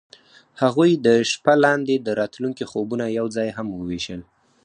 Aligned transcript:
هغوی 0.61 0.91
د 1.05 1.07
شپه 1.31 1.53
لاندې 1.65 1.95
د 1.99 2.07
راتلونکي 2.21 2.65
خوبونه 2.71 3.05
یوځای 3.19 3.49
هم 3.57 3.67
وویشل. 3.71 4.21